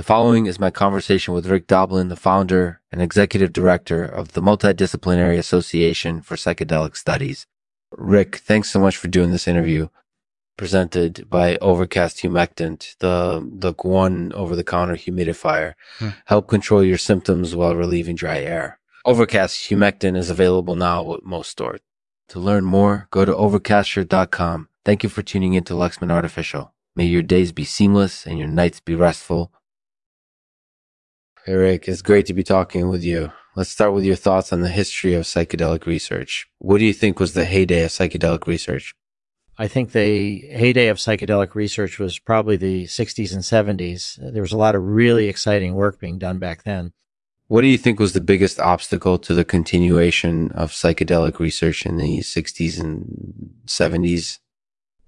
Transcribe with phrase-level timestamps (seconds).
[0.00, 4.40] The following is my conversation with Rick Doblin, the founder and executive director of the
[4.40, 7.46] Multidisciplinary Association for Psychedelic Studies.
[7.90, 9.90] Rick, thanks so much for doing this interview
[10.56, 15.74] presented by Overcast Humectant, the, the one over the counter humidifier.
[15.98, 16.08] Hmm.
[16.24, 18.78] Help control your symptoms while relieving dry air.
[19.04, 21.80] Overcast Humectant is available now at most stores.
[22.30, 24.70] To learn more, go to overcastshirt.com.
[24.82, 26.72] Thank you for tuning in to Lexman Artificial.
[26.96, 29.52] May your days be seamless and your nights be restful.
[31.50, 33.32] Eric, it's great to be talking with you.
[33.56, 36.46] Let's start with your thoughts on the history of psychedelic research.
[36.60, 38.94] What do you think was the heyday of psychedelic research?
[39.58, 44.32] I think the heyday of psychedelic research was probably the 60s and 70s.
[44.32, 46.92] There was a lot of really exciting work being done back then.
[47.48, 51.96] What do you think was the biggest obstacle to the continuation of psychedelic research in
[51.96, 54.38] the 60s and 70s?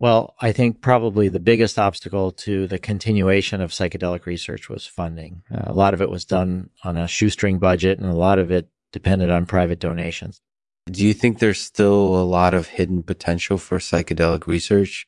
[0.00, 5.42] Well, I think probably the biggest obstacle to the continuation of psychedelic research was funding.
[5.52, 8.50] Uh, a lot of it was done on a shoestring budget, and a lot of
[8.52, 10.40] it depended on private donations.
[10.86, 15.06] Do you think there's still a lot of hidden potential for psychedelic research?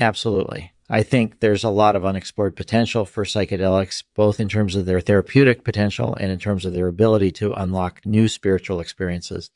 [0.00, 0.72] Absolutely.
[0.88, 5.00] I think there's a lot of unexplored potential for psychedelics, both in terms of their
[5.00, 9.50] therapeutic potential and in terms of their ability to unlock new spiritual experiences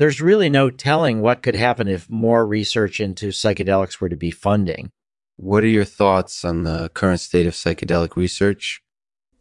[0.00, 4.30] there's really no telling what could happen if more research into psychedelics were to be
[4.30, 4.90] funding.
[5.36, 8.80] What are your thoughts on the current state of psychedelic research?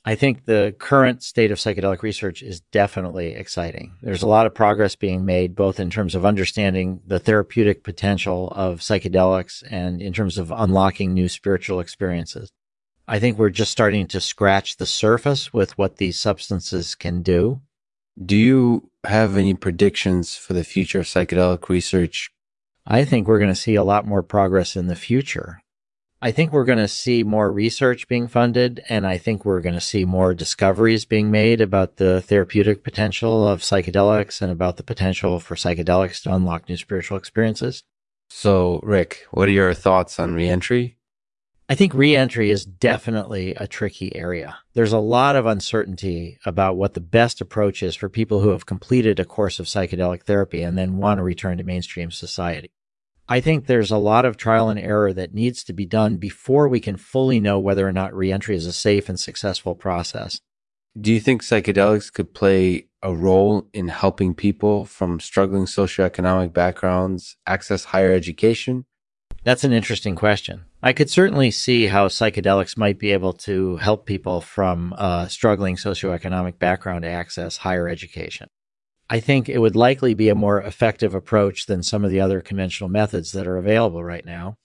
[0.04, 3.96] I think the current state of psychedelic research is definitely exciting.
[4.02, 8.50] There's a lot of progress being made, both in terms of understanding the therapeutic potential
[8.54, 12.52] of psychedelics and in terms of unlocking new spiritual experiences.
[13.08, 17.62] I think we're just starting to scratch the surface with what these substances can do.
[18.22, 22.30] Do you have any predictions for the future of psychedelic research?
[22.86, 25.62] I think we're going to see a lot more progress in the future.
[26.22, 29.76] I think we're going to see more research being funded, and I think we're going
[29.76, 34.84] to see more discoveries being made about the therapeutic potential of psychedelics and about the
[34.84, 37.84] potential for psychedelics to unlock new spiritual experiences.
[38.30, 40.98] So, Rick, what are your thoughts on reentry?
[41.72, 44.58] I think reentry is definitely a tricky area.
[44.74, 48.66] There's a lot of uncertainty about what the best approach is for people who have
[48.66, 52.72] completed a course of psychedelic therapy and then want to return to mainstream society.
[53.28, 56.68] I think there's a lot of trial and error that needs to be done before
[56.68, 60.42] we can fully know whether or not reentry is a safe and successful process.
[61.00, 67.38] Do you think psychedelics could play a role in helping people from struggling socioeconomic backgrounds
[67.46, 68.86] access higher education?
[69.44, 70.66] That's an interesting question.
[70.84, 75.76] I could certainly see how psychedelics might be able to help people from a struggling
[75.76, 78.48] socioeconomic background access higher education.
[79.10, 82.42] I think it would likely be a more effective approach than some of the other
[82.42, 84.56] conventional methods that are available right now.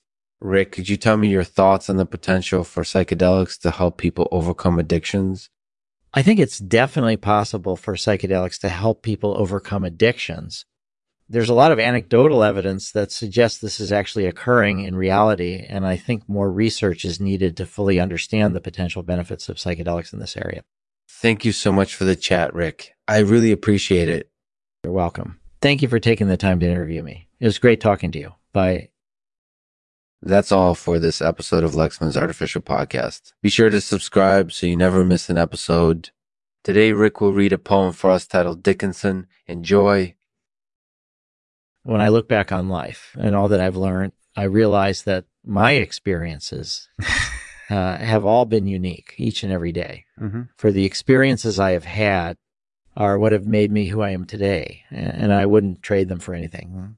[0.40, 4.28] Rick, could you tell me your thoughts on the potential for psychedelics to help people
[4.30, 5.48] overcome addictions?
[6.12, 10.66] I think it's definitely possible for psychedelics to help people overcome addictions
[11.28, 15.64] there's a lot of anecdotal evidence that suggests this is actually occurring in reality.
[15.68, 20.12] And I think more research is needed to fully understand the potential benefits of psychedelics
[20.12, 20.62] in this area.
[21.08, 22.94] Thank you so much for the chat, Rick.
[23.08, 24.30] I really appreciate it.
[24.82, 25.40] You're welcome.
[25.62, 27.28] Thank you for taking the time to interview me.
[27.40, 28.32] It was great talking to you.
[28.52, 28.90] Bye.
[30.20, 33.32] That's all for this episode of Lexman's Artificial Podcast.
[33.42, 36.10] Be sure to subscribe so you never miss an episode.
[36.62, 39.26] Today, Rick will read a poem for us titled Dickinson.
[39.46, 40.14] Enjoy
[41.84, 45.72] when I look back on life and all that I've learned, I realize that my
[45.72, 46.88] experiences
[47.70, 50.04] uh, have all been unique each and every day.
[50.20, 50.42] Mm-hmm.
[50.56, 52.36] For the experiences I have had
[52.96, 56.34] are what have made me who I am today, and I wouldn't trade them for
[56.34, 56.96] anything.